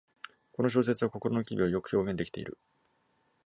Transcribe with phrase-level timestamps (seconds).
[0.53, 2.57] この小説は心の機微をよく表現できている